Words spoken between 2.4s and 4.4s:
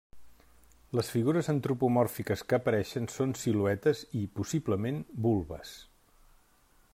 que apareixen són siluetes i,